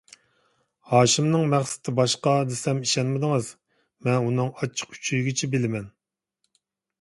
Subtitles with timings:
[0.93, 3.51] ھاشىمنىڭ مەقسىتى باشقا دېسەم ئىشەنمىدىڭىز،
[4.09, 5.87] مەن ئۇنىڭ ئاچچىق ئۈچىيىگىچە بىلىمەن.